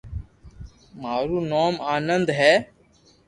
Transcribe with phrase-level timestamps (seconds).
[1.01, 2.53] مارو نوم آنند ھي